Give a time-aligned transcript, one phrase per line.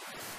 [0.00, 0.38] you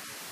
[0.00, 0.31] you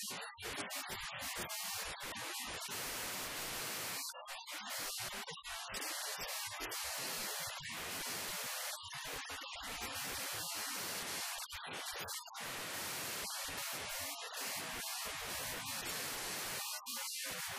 [0.75, 1.01] you.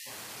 [0.00, 0.40] 私たちは。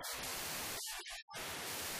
[0.00, 1.99] やった!